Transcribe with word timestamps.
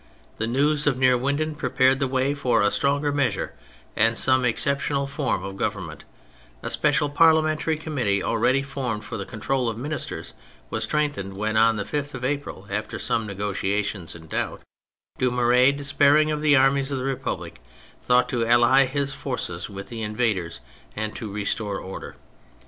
The 0.37 0.47
news 0.47 0.87
of 0.87 0.97
Neerwinden 0.97 1.53
prepared 1.55 1.99
the 1.99 2.07
way 2.07 2.33
for 2.33 2.63
a 2.63 2.71
stronger 2.71 3.11
measure 3.11 3.53
and 3.95 4.17
some 4.17 4.43
exceptional 4.43 5.05
form 5.05 5.43
of 5.43 5.57
government; 5.57 6.05
a 6.63 6.71
special 6.71 7.07
Parliament 7.07 7.67
ary 7.67 7.77
committee 7.77 8.23
already 8.23 8.63
formed 8.63 9.05
for 9.05 9.15
the 9.15 9.27
control 9.27 9.69
of 9.69 9.77
ministers 9.77 10.33
was 10.71 10.85
strengthened 10.85 11.37
when, 11.37 11.55
on 11.55 11.75
the 11.75 11.83
5th 11.85 12.15
of 12.15 12.25
April, 12.25 12.65
after 12.71 12.97
some 12.97 13.27
negotia 13.27 13.83
tion 13.83 14.07
and 14.15 14.27
doubt, 14.27 14.63
Dumouriez, 15.19 15.77
despairing 15.77 16.31
of 16.31 16.41
the 16.41 16.55
armies 16.55 16.91
of 16.91 16.97
the 16.97 17.03
Republic, 17.05 17.61
thought 18.01 18.27
to 18.29 18.43
ally 18.43 18.85
his 18.87 19.13
forces 19.13 19.69
with 19.69 19.89
the 19.89 20.01
invaders 20.01 20.61
and 20.95 21.15
to 21.15 21.31
restore 21.31 21.79
order. 21.79 22.15